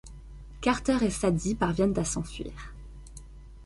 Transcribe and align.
Carter 0.61 0.97
et 1.03 1.11
Sadie 1.11 1.53
parviennent 1.53 1.99
à 1.99 2.03
s'enfuir. 2.03 2.73